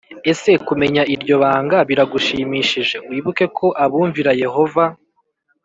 [0.31, 4.83] Ese kumenya iryo banga biragushimishije Wibuke ko abumvira Yehova